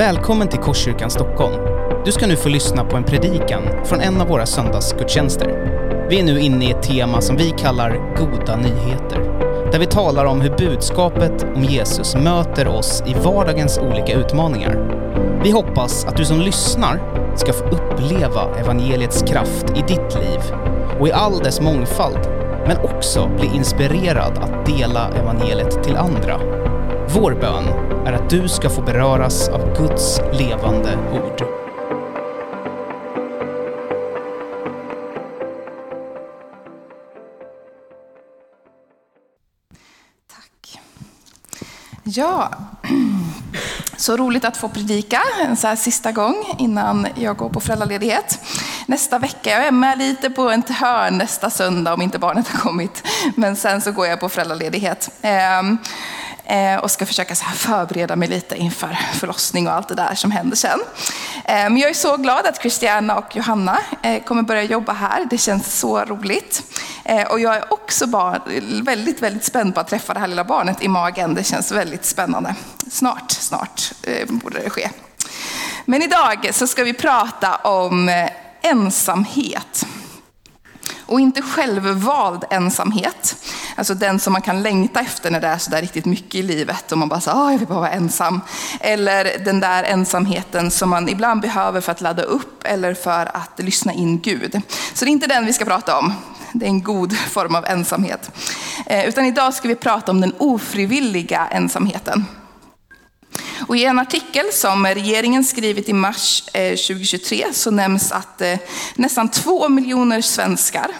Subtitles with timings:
[0.00, 1.54] Välkommen till Korskyrkan Stockholm.
[2.04, 5.48] Du ska nu få lyssna på en predikan från en av våra söndagsgudstjänster.
[6.10, 9.20] Vi är nu inne i ett tema som vi kallar Goda nyheter.
[9.72, 15.00] Där vi talar om hur budskapet om Jesus möter oss i vardagens olika utmaningar.
[15.44, 17.00] Vi hoppas att du som lyssnar
[17.36, 20.40] ska få uppleva evangeliets kraft i ditt liv
[21.00, 22.28] och i all dess mångfald,
[22.66, 26.40] men också bli inspirerad att dela evangeliet till andra.
[27.14, 27.64] Vår bön
[28.06, 31.38] är att du ska få beröras av Guds levande ord.
[40.28, 40.80] Tack.
[42.02, 42.50] Ja,
[43.96, 48.38] så roligt att få predika en så här sista gång innan jag går på föräldraledighet.
[48.86, 52.58] Nästa vecka, jag är med lite på en hörn nästa söndag om inte barnet har
[52.58, 53.02] kommit.
[53.36, 55.10] Men sen så går jag på föräldraledighet.
[55.22, 55.78] Ehm,
[56.50, 60.14] Eh, och ska försöka så här förbereda mig lite inför förlossning och allt det där
[60.14, 60.80] som händer sen.
[61.44, 65.26] Eh, men jag är så glad att Christiana och Johanna eh, kommer börja jobba här.
[65.30, 66.62] Det känns så roligt.
[67.30, 68.42] Och jag är också bara
[68.82, 71.34] väldigt, väldigt spänd på att träffa det här lilla barnet i magen.
[71.34, 72.54] Det känns väldigt spännande.
[72.90, 73.92] Snart, snart
[74.26, 74.90] borde det ske.
[75.84, 78.28] Men idag så ska vi prata om
[78.62, 79.86] ensamhet.
[81.10, 83.36] Och inte självvald ensamhet.
[83.76, 86.42] Alltså den som man kan längta efter när det är så där riktigt mycket i
[86.42, 88.40] livet och man bara säger, ah, jag vill bara vara ensam.
[88.80, 93.58] Eller den där ensamheten som man ibland behöver för att ladda upp eller för att
[93.58, 94.60] lyssna in Gud.
[94.94, 96.12] Så det är inte den vi ska prata om.
[96.52, 98.30] Det är en god form av ensamhet.
[98.86, 102.26] Eh, utan idag ska vi prata om den ofrivilliga ensamheten.
[103.68, 108.58] Och I en artikel som regeringen skrivit i mars eh, 2023 så nämns att eh,
[108.94, 110.90] nästan två miljoner svenskar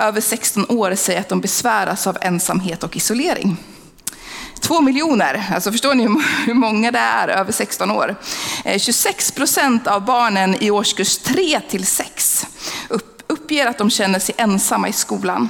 [0.00, 3.56] över 16 år säger att de besväras av ensamhet och isolering.
[4.60, 6.08] Två miljoner, alltså förstår ni
[6.46, 8.16] hur många det är över 16 år?
[8.64, 12.46] Eh, 26 procent av barnen i årskurs 3 till 6
[13.28, 15.48] uppger att de känner sig ensamma i skolan.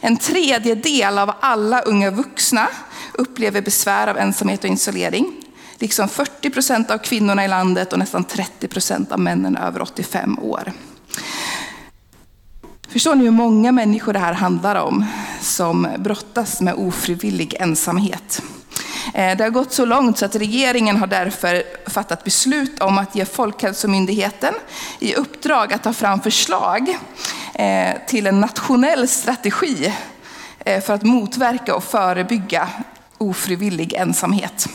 [0.00, 2.68] En tredjedel av alla unga vuxna
[3.12, 5.47] upplever besvär av ensamhet och isolering
[5.78, 10.38] liksom 40 procent av kvinnorna i landet och nästan 30 procent av männen över 85
[10.38, 10.72] år.
[12.88, 15.06] Förstår ni hur många människor det här handlar om
[15.40, 18.42] som brottas med ofrivillig ensamhet?
[19.14, 23.14] Eh, det har gått så långt så att regeringen har därför fattat beslut om att
[23.14, 24.54] ge Folkhälsomyndigheten
[24.98, 26.98] i uppdrag att ta fram förslag
[27.54, 29.94] eh, till en nationell strategi
[30.58, 32.68] eh, för att motverka och förebygga
[33.18, 34.68] ofrivillig ensamhet.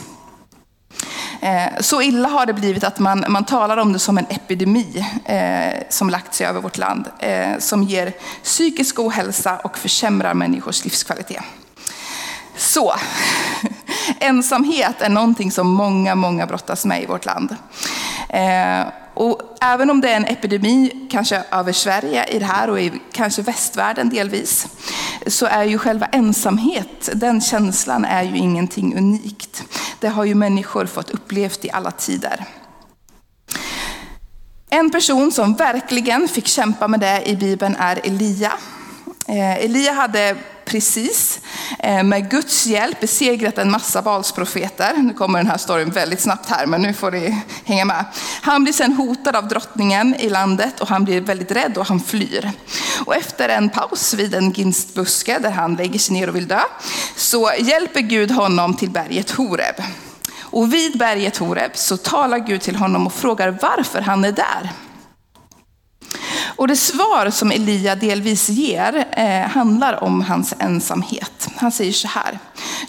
[1.44, 5.06] Eh, så illa har det blivit att man, man talar om det som en epidemi
[5.24, 7.08] eh, som lagt sig över vårt land.
[7.18, 8.12] Eh, som ger
[8.42, 11.42] psykisk ohälsa och försämrar människors livskvalitet.
[12.56, 12.94] Så,
[14.18, 17.56] ensamhet är någonting som många, många brottas med i vårt land.
[18.28, 22.80] Eh, och även om det är en epidemi, kanske över Sverige i det här och
[22.80, 24.66] i kanske västvärlden delvis,
[25.26, 29.64] så är ju själva ensamhet, den känslan är ju ingenting unikt.
[30.04, 32.44] Det har ju människor fått upplevt i alla tider.
[34.70, 38.52] En person som verkligen fick kämpa med det i Bibeln är Elia.
[39.28, 44.94] Eh, Elia hade precis eh, Eh, med Guds hjälp besegrat en massa valsprofeter.
[44.96, 48.04] Nu kommer den här storyn väldigt snabbt här, men nu får ni hänga med.
[48.42, 52.00] Han blir sen hotad av drottningen i landet och han blir väldigt rädd och han
[52.00, 52.50] flyr.
[53.06, 56.62] Och efter en paus vid en ginstbuske där han lägger sig ner och vill dö,
[57.16, 59.76] så hjälper Gud honom till berget Horeb.
[60.40, 64.70] Och vid berget Horeb så talar Gud till honom och frågar varför han är där.
[66.56, 71.33] Och det svar som Elia delvis ger eh, handlar om hans ensamhet.
[71.56, 72.38] Han säger så här.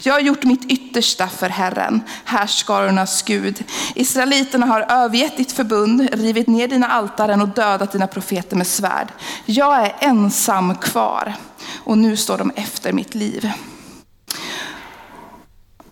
[0.02, 3.64] Jag har gjort mitt yttersta för Herren, härskarornas Gud.
[3.94, 9.12] Israeliterna har övergett ditt förbund, rivit ner dina altaren och dödat dina profeter med svärd.
[9.44, 11.34] Jag är ensam kvar
[11.84, 13.52] och nu står de efter mitt liv.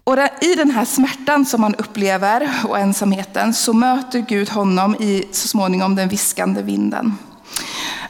[0.04, 5.24] Och I den här smärtan som han upplever och ensamheten så möter Gud honom i
[5.32, 7.18] så småningom den viskande vinden.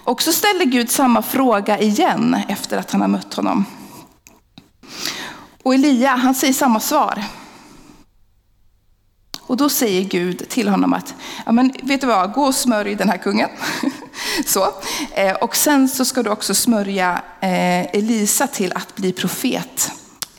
[0.05, 3.65] Och så ställer Gud samma fråga igen efter att han har mött honom.
[5.65, 7.25] Och Elia, han säger samma svar.
[9.41, 11.15] Och då säger Gud till honom att,
[11.47, 13.49] ja men vet du vad, gå och smörj den här kungen.
[14.47, 14.67] så.
[15.13, 19.93] Eh, och sen så ska du också smörja eh, Elisa till att bli profet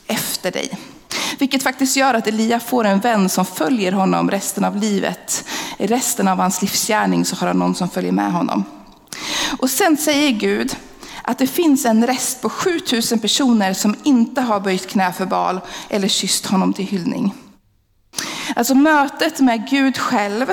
[0.06, 0.78] efter dig.
[1.38, 5.44] Vilket faktiskt gör att Elia får en vän som följer honom resten av livet.
[5.78, 8.64] I resten av hans livsgärning så har han någon som följer med honom.
[9.58, 10.76] Och sen säger Gud
[11.26, 15.60] att det finns en rest på 7000 personer som inte har böjt knä för Baal
[15.88, 17.34] eller kysst honom till hyllning.
[18.56, 20.46] Alltså mötet med Gud själv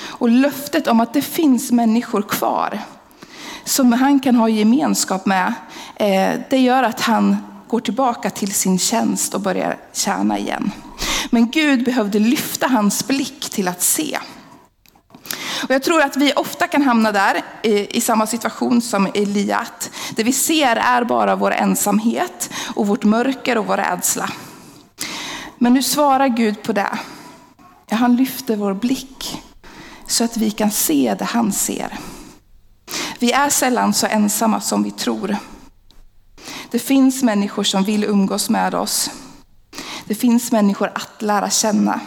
[0.00, 2.80] och löftet om att det finns människor kvar
[3.64, 5.54] som han kan ha gemenskap med.
[5.96, 7.36] Eh, det gör att han
[7.68, 10.70] går tillbaka till sin tjänst och börjar tjäna igen.
[11.30, 14.18] Men Gud behövde lyfta hans blick till att se.
[15.62, 19.90] Och jag tror att vi ofta kan hamna där i, i samma situation som Eliat.
[20.16, 24.30] Det vi ser är bara vår ensamhet och vårt mörker och vår rädsla.
[25.58, 26.98] Men nu svarar Gud på det.
[27.86, 29.42] Ja, han lyfter vår blick
[30.06, 31.98] så att vi kan se det han ser.
[33.18, 35.36] Vi är sällan så ensamma som vi tror.
[36.70, 39.10] Det finns människor som vill umgås med oss.
[40.04, 42.00] Det finns människor att lära känna.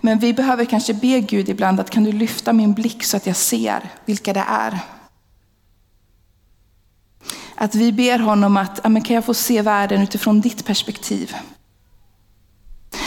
[0.00, 3.26] Men vi behöver kanske be Gud ibland att kan du lyfta min blick så att
[3.26, 4.78] jag ser vilka det är.
[7.54, 11.34] Att vi ber honom att kan jag få se världen utifrån ditt perspektiv.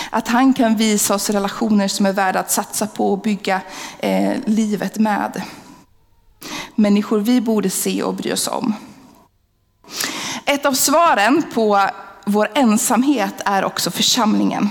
[0.10, 3.62] Att han kan visa oss relationer som är värda att satsa på och bygga
[4.00, 5.42] eh, livet med.
[6.76, 8.74] Människor vi borde se och bry oss om.
[10.46, 11.90] Ett av svaren på
[12.26, 14.70] vår ensamhet är också församlingen.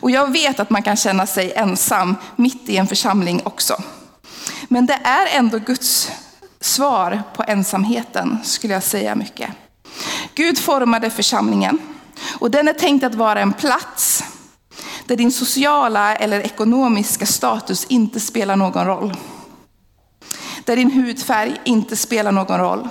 [0.00, 3.82] Och jag vet att man kan känna sig ensam mitt i en församling också.
[4.68, 6.10] Men det är ändå Guds
[6.60, 9.50] svar på ensamheten, skulle jag säga mycket.
[10.34, 11.78] Gud formade församlingen
[12.38, 14.24] och den är tänkt att vara en plats
[15.06, 19.16] där din sociala eller ekonomiska status inte spelar någon roll.
[20.64, 22.88] Där din hudfärg inte spelar någon roll.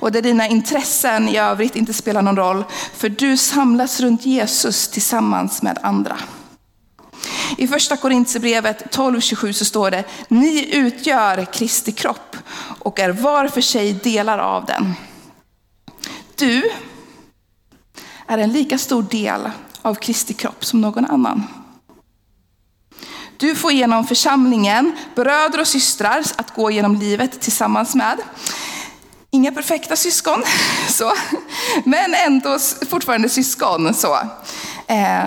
[0.00, 2.64] Och där dina intressen i övrigt inte spelar någon roll.
[2.94, 6.16] För du samlas runt Jesus tillsammans med andra.
[7.56, 12.36] I första Korintierbrevet 12.27 så står det, ni utgör Kristi kropp
[12.78, 14.94] och är var för sig delar av den.
[16.34, 16.70] Du
[18.26, 19.50] är en lika stor del
[19.82, 21.42] av Kristi kropp som någon annan.
[23.36, 28.18] Du får genom församlingen bröder och systrar att gå genom livet tillsammans med.
[29.30, 30.42] Inga perfekta syskon,
[30.88, 31.12] så.
[31.84, 32.58] men ändå
[32.90, 33.94] fortfarande syskon.
[33.94, 34.18] Så.
[34.86, 35.24] Eh,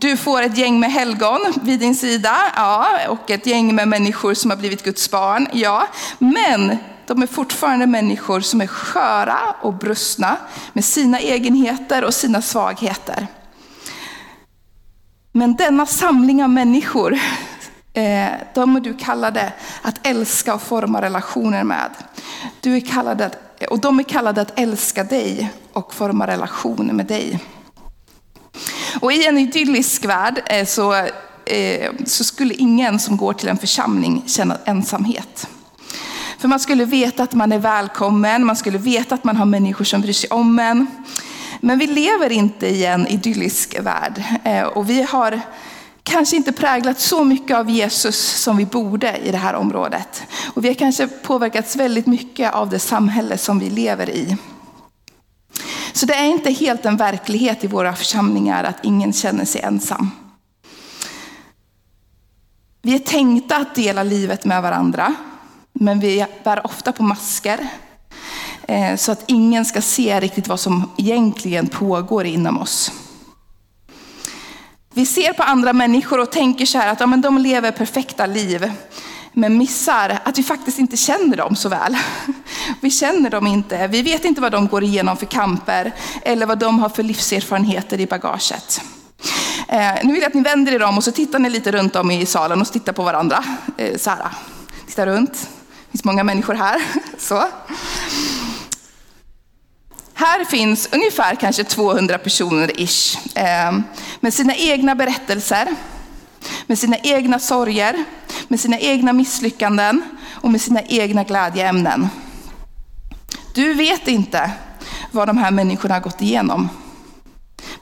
[0.00, 4.34] du får ett gäng med helgon vid din sida, ja, och ett gäng med människor
[4.34, 5.86] som har blivit Guds barn, ja.
[6.18, 10.36] Men de är fortfarande människor som är sköra och brustna
[10.72, 13.26] med sina egenheter och sina svagheter.
[15.32, 17.12] Men denna samling av människor,
[17.92, 19.52] eh, de är du kallade
[19.82, 21.90] att älska och forma relationer med.
[22.60, 23.30] Du är kallade,
[23.70, 27.40] och de är kallade att älska dig och forma relationer med dig.
[29.00, 30.94] Och i en idyllisk värld eh, så,
[31.44, 35.48] eh, så skulle ingen som går till en församling känna ensamhet.
[36.38, 39.84] För man skulle veta att man är välkommen, man skulle veta att man har människor
[39.84, 40.86] som bryr sig om en.
[41.60, 45.40] Men vi lever inte i en idyllisk värld eh, och vi har
[46.02, 50.22] kanske inte präglat så mycket av Jesus som vi borde i det här området.
[50.54, 54.36] Och vi har kanske påverkats väldigt mycket av det samhälle som vi lever i.
[55.98, 60.10] Så det är inte helt en verklighet i våra församlingar att ingen känner sig ensam.
[62.82, 65.14] Vi är tänkta att dela livet med varandra,
[65.72, 67.68] men vi bär ofta på masker.
[68.62, 72.92] Eh, så att ingen ska se riktigt vad som egentligen pågår inom oss.
[74.94, 78.26] Vi ser på andra människor och tänker så här att ja, men de lever perfekta
[78.26, 78.72] liv.
[79.32, 81.96] Men missar att vi faktiskt inte känner dem så väl.
[82.80, 85.92] Vi känner dem inte, vi vet inte vad de går igenom för kamper
[86.22, 88.80] eller vad de har för livserfarenheter i bagaget.
[89.68, 91.96] Eh, nu vill jag att ni vänder er om och så tittar ni lite runt
[91.96, 93.44] om i salen och tittar på varandra.
[93.76, 94.28] Eh, så här,
[94.86, 96.82] titta runt, det finns många människor här.
[97.18, 97.44] Så.
[100.14, 103.78] Här finns ungefär kanske 200 personer ish eh,
[104.20, 105.68] med sina egna berättelser,
[106.66, 108.04] med sina egna sorger,
[108.48, 112.08] med sina egna misslyckanden och med sina egna glädjeämnen.
[113.54, 114.50] Du vet inte
[115.12, 116.68] vad de här människorna har gått igenom.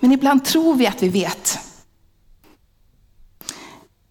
[0.01, 1.59] Men ibland tror vi att vi vet.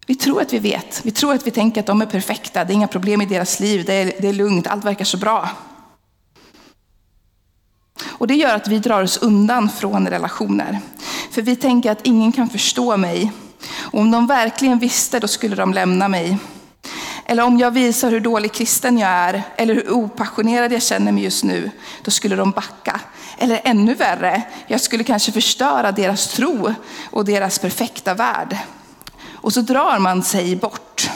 [0.06, 1.00] Vi tror att vi vet.
[1.04, 3.60] Vi tror att vi tänker att de är perfekta, det är inga problem i deras
[3.60, 5.50] liv, det är, det är lugnt, allt verkar så bra.
[8.04, 10.80] Och det gör att vi drar oss undan från relationer.
[11.30, 13.32] För vi tänker att ingen kan förstå mig.
[13.96, 16.38] Och om de verkligen visste, då skulle de lämna mig.
[17.24, 21.24] Eller om jag visar hur dålig kristen jag är, eller hur opassionerad jag känner mig
[21.24, 21.70] just nu,
[22.02, 23.00] då skulle de backa.
[23.38, 26.74] Eller ännu värre, jag skulle kanske förstöra deras tro
[27.10, 28.56] och deras perfekta värld.
[29.34, 31.10] Och så drar man sig bort.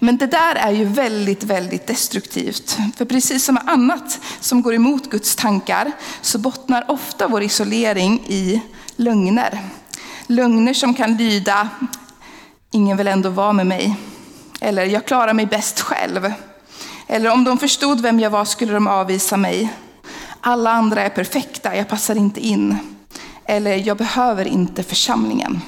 [0.00, 2.78] Men det där är ju väldigt, väldigt destruktivt.
[2.96, 8.24] För precis som med annat som går emot Guds tankar så bottnar ofta vår isolering
[8.26, 8.60] i
[8.96, 9.60] lögner.
[10.26, 11.68] Lögner som kan lyda,
[12.70, 13.96] ingen vill ändå vara med mig.
[14.60, 16.32] Eller jag klarar mig bäst själv.
[17.06, 19.72] Eller om de förstod vem jag var skulle de avvisa mig.
[20.40, 22.78] Alla andra är perfekta, jag passar inte in.
[23.44, 25.60] Eller jag behöver inte församlingen.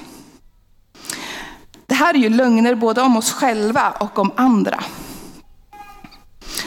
[1.87, 4.85] Det här är ju lögner både om oss själva och om andra.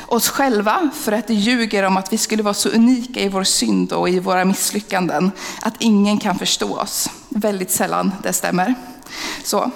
[0.08, 3.44] Oss själva för att det ljuger om att vi skulle vara så unika i vår
[3.44, 7.10] synd och i våra misslyckanden att ingen kan förstå oss.
[7.40, 8.76] Väldigt sällan det stämmer.
[9.44, 9.72] Så.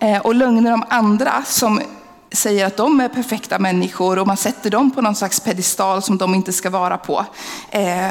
[0.00, 1.80] Eh, och lögner om andra som
[2.32, 6.18] säger att de är perfekta människor och man sätter dem på någon slags pedestal som
[6.18, 7.24] de inte ska vara på.
[7.70, 8.10] Eh,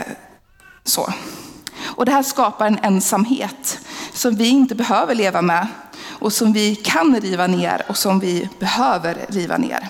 [0.83, 1.13] så.
[1.83, 3.79] Och det här skapar en ensamhet
[4.13, 5.67] som vi inte behöver leva med
[6.07, 9.89] och som vi kan riva ner och som vi behöver riva ner.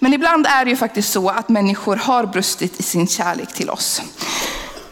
[0.00, 3.70] Men ibland är det ju faktiskt så att människor har brustit i sin kärlek till
[3.70, 4.02] oss.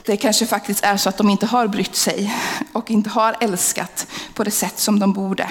[0.07, 2.35] Det kanske faktiskt är så att de inte har brytt sig
[2.73, 5.51] och inte har älskat på det sätt som de borde.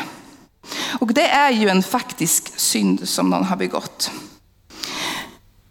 [0.99, 4.11] Och det är ju en faktisk synd som någon har begått.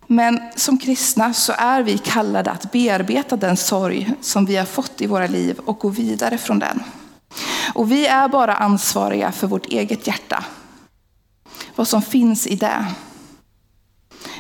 [0.07, 5.01] Men som kristna så är vi kallade att bearbeta den sorg som vi har fått
[5.01, 6.83] i våra liv och gå vidare från den.
[7.75, 10.45] Och vi är bara ansvariga för vårt eget hjärta.
[11.77, 12.87] Vad som finns i det.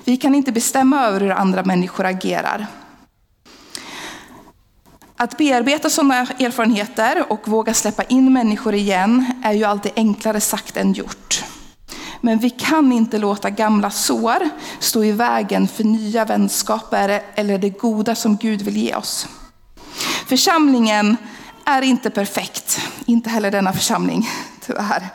[0.04, 2.66] Vi kan inte bestämma över hur andra människor agerar.
[5.24, 10.76] Att bearbeta sådana erfarenheter och våga släppa in människor igen är ju alltid enklare sagt
[10.76, 11.44] än gjort.
[12.20, 17.68] Men vi kan inte låta gamla sår stå i vägen för nya vänskaper eller det
[17.70, 19.28] goda som Gud vill ge oss.
[20.26, 21.16] Församlingen
[21.64, 24.28] är inte perfekt, inte heller denna församling,
[24.66, 25.08] tyvärr.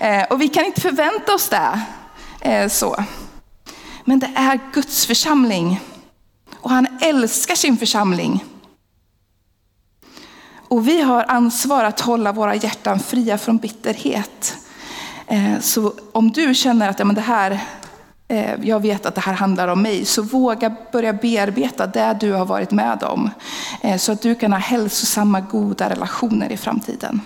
[0.00, 1.80] Eh, och vi kan inte förvänta oss det.
[2.40, 3.04] Eh, så.
[4.04, 5.80] Men det är Guds församling.
[6.60, 8.44] Och han älskar sin församling.
[10.68, 14.56] Och vi har ansvar att hålla våra hjärtan fria från bitterhet.
[15.26, 17.60] Eh, så om du känner att ja, men det här,
[18.28, 22.32] eh, jag vet att det här handlar om mig, så våga börja bearbeta det du
[22.32, 23.30] har varit med om.
[23.80, 27.20] Eh, så att du kan ha hälsosamma, goda relationer i framtiden.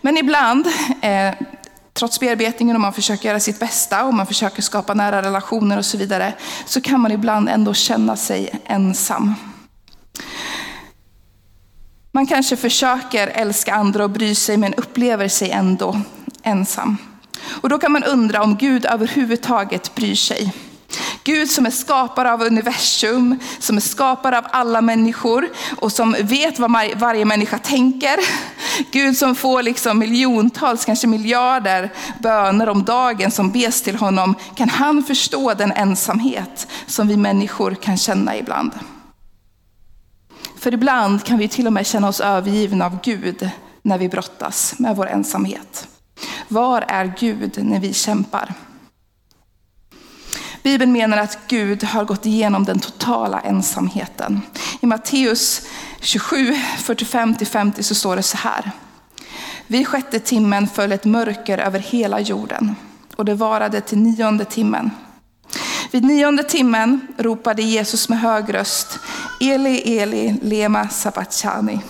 [0.00, 0.66] Men ibland,
[1.92, 5.84] trots bearbetningen och man försöker göra sitt bästa och man försöker skapa nära relationer och
[5.84, 6.32] så vidare,
[6.66, 9.34] så kan man ibland ändå känna sig ensam.
[12.18, 16.00] Man kanske försöker älska andra och bry sig men upplever sig ändå
[16.42, 16.96] ensam.
[17.60, 20.52] Och då kan man undra om Gud överhuvudtaget bryr sig.
[21.24, 26.58] Gud som är skapare av universum, som är skapare av alla människor och som vet
[26.58, 28.16] vad varje människa tänker.
[28.90, 34.34] Gud som får liksom miljontals, kanske miljarder böner om dagen som bes till honom.
[34.54, 38.72] Kan han förstå den ensamhet som vi människor kan känna ibland?
[40.58, 43.50] För ibland kan vi till och med känna oss övergivna av Gud
[43.82, 45.88] när vi brottas med vår ensamhet.
[46.48, 48.54] Var är Gud när vi kämpar?
[50.62, 54.40] Bibeln menar att Gud har gått igenom den totala ensamheten.
[54.80, 55.62] I Matteus
[56.00, 58.70] 27, 45-50 så står det så här.
[59.66, 62.76] Vid sjätte timmen föll ett mörker över hela jorden
[63.16, 64.90] och det varade till nionde timmen.
[65.90, 68.98] Vid nionde timmen ropade Jesus med hög röst,
[69.40, 71.80] Eli, Eli, lema sabachthani.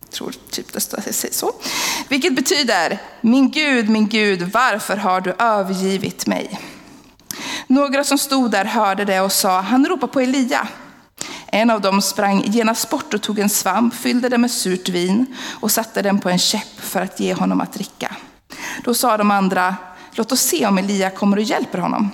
[0.00, 1.00] Jag tror typ det står
[1.32, 1.52] så.
[2.08, 6.60] Vilket betyder, min Gud, min Gud, varför har du övergivit mig?
[7.66, 10.68] Några som stod där hörde det och sa, han ropar på Elia.
[11.46, 15.26] En av dem sprang genast bort och tog en svamp, fyllde den med surt vin
[15.60, 18.16] och satte den på en käpp för att ge honom att dricka.
[18.84, 19.76] Då sa de andra,
[20.12, 22.10] låt oss se om Elia kommer och hjälper honom.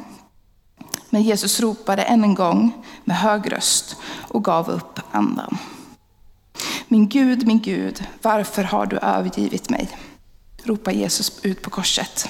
[1.11, 2.73] Men Jesus ropade än en gång
[3.05, 3.97] med hög röst
[4.29, 5.59] och gav upp andan.
[6.89, 9.89] Min Gud, min Gud, varför har du övergivit mig?
[10.65, 12.29] ropar Jesus ut på korset.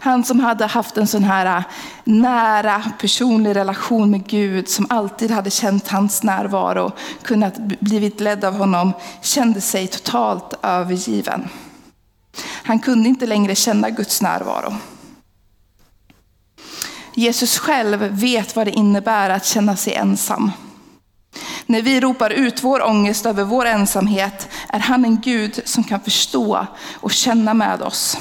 [0.00, 1.64] Han som hade haft en sån här äh,
[2.04, 6.92] nära personlig relation med Gud, som alltid hade känt hans närvaro,
[7.22, 8.92] kunnat blivit ledd av honom,
[9.22, 11.48] kände sig totalt övergiven.
[12.62, 14.74] Han kunde inte längre känna Guds närvaro.
[17.18, 20.52] Jesus själv vet vad det innebär att känna sig ensam.
[21.66, 26.00] När vi ropar ut vår ångest över vår ensamhet är han en Gud som kan
[26.00, 28.18] förstå och känna med oss.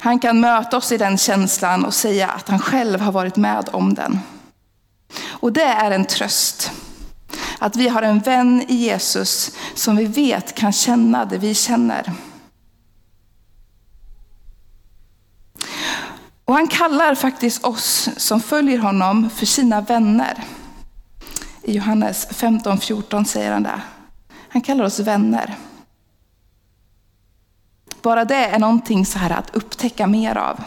[0.00, 3.68] Han kan möta oss i den känslan och säga att han själv har varit med
[3.72, 4.20] om den.
[5.26, 6.70] Och det är en tröst.
[7.58, 12.12] Att vi har en vän i Jesus som vi vet kan känna det vi känner.
[16.50, 20.44] Och han kallar faktiskt oss som följer honom för sina vänner.
[21.62, 23.80] I Johannes 15.14 säger han det.
[24.48, 25.56] Han kallar oss vänner.
[28.02, 30.64] Bara det är någonting så här att upptäcka mer av.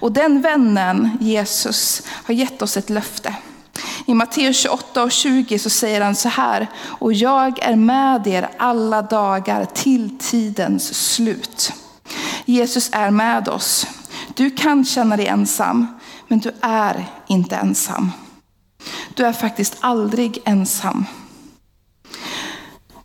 [0.00, 3.34] Och den vännen, Jesus, har gett oss ett löfte.
[4.06, 8.48] I Matteus 28 och 20 så säger han så här, och jag är med er
[8.58, 11.72] alla dagar till tidens slut.
[12.44, 13.86] Jesus är med oss.
[14.40, 15.86] Du kan känna dig ensam,
[16.28, 18.10] men du är inte ensam.
[19.14, 21.06] Du är faktiskt aldrig ensam.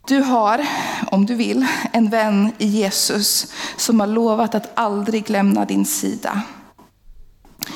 [0.07, 0.67] Du har,
[1.11, 6.41] om du vill, en vän i Jesus som har lovat att aldrig lämna din sida.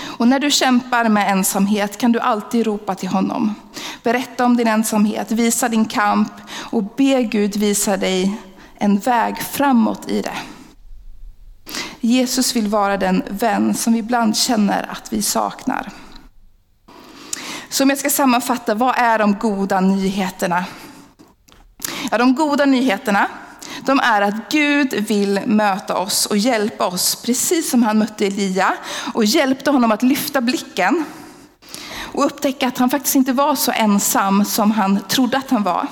[0.02, 3.56] Och när du kämpar med ensamhet kan du alltid ropa till honom.
[4.04, 8.38] Berätta om din ensamhet, visa din kamp och be Gud visa dig
[8.76, 10.38] en väg framåt i det.
[12.02, 15.92] Jesus vill vara den vän som vi ibland känner att vi saknar.
[17.70, 20.66] Så om jag ska sammanfatta, vad är de goda nyheterna?
[22.12, 23.28] Ja, de goda nyheterna
[23.86, 28.74] de är att Gud vill möta oss och hjälpa oss, precis som han mötte Elia
[29.14, 31.06] och hjälpte honom att lyfta blicken
[32.14, 35.88] och upptäcka att han faktiskt inte var så ensam som han trodde att han var.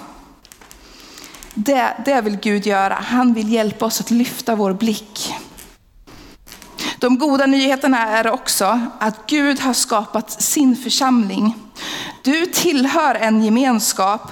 [1.54, 2.94] Det, det vill Gud göra.
[2.94, 5.34] Han vill hjälpa oss att lyfta vår blick.
[7.00, 11.56] De goda nyheterna är också att Gud har skapat sin församling.
[12.22, 14.32] Du tillhör en gemenskap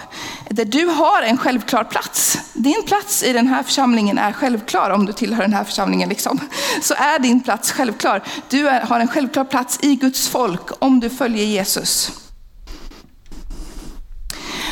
[0.49, 2.37] där du har en självklar plats.
[2.53, 6.09] Din plats i den här församlingen är självklar om du tillhör den här församlingen.
[6.09, 6.39] Liksom.
[6.81, 8.23] Så är din plats självklar.
[8.49, 12.11] Du är, har en självklar plats i Guds folk om du följer Jesus.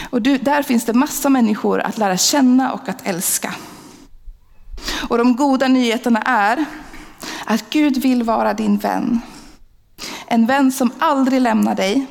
[0.09, 3.53] Och du, där finns det massa människor att lära känna och att älska.
[5.09, 6.65] Och de goda nyheterna är
[7.45, 9.21] att Gud vill vara din vän.
[10.27, 12.05] En vän som aldrig lämnar dig,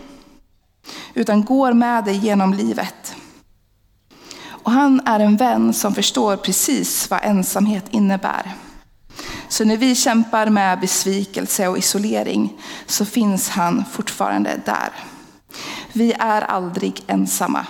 [1.14, 3.14] utan går med dig genom livet.
[4.46, 8.54] Och han är en vän som förstår precis vad ensamhet innebär.
[9.48, 12.52] Så när vi kämpar med besvikelse och isolering
[12.86, 14.90] så finns han fortfarande där.
[15.92, 17.66] Vi är aldrig ensamma,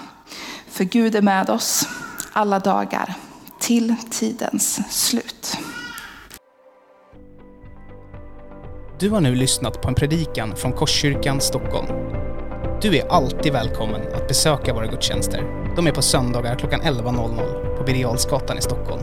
[0.71, 1.89] för Gud är med oss
[2.33, 3.15] alla dagar
[3.59, 5.59] till tidens slut.
[9.03, 11.87] Du har nu lyssnat på en predikan från Korskyrkan Stockholm.
[12.83, 15.43] Du är alltid välkommen att besöka våra gudstjänster.
[15.77, 19.03] De är på söndagar klockan 11.00 på Birger i Stockholm.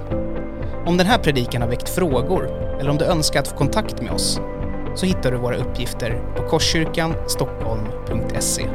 [0.86, 4.12] Om den här predikan har väckt frågor eller om du önskar att få kontakt med
[4.12, 4.40] oss
[4.96, 8.66] så hittar du våra uppgifter på korskyrkanstockholm.se.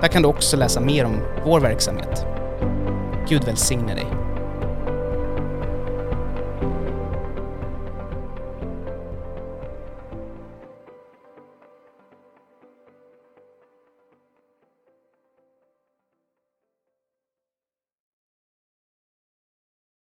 [0.00, 2.26] Där kan du också läsa mer om vår verksamhet.
[3.28, 4.06] Gud välsigne dig.